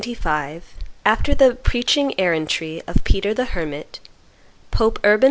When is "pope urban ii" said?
4.71-5.19